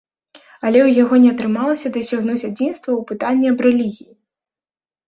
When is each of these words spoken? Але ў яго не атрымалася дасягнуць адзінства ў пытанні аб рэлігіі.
Але 0.69 0.79
ў 0.83 0.89
яго 1.03 1.19
не 1.25 1.29
атрымалася 1.35 1.93
дасягнуць 1.99 2.41
адзінства 2.49 2.89
ў 2.99 3.01
пытанні 3.13 3.47
аб 3.55 3.59
рэлігіі. 3.69 4.13